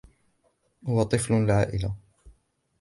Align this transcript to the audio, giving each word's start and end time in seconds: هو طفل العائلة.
هو 0.87 1.03
طفل 1.03 1.33
العائلة. 1.33 1.95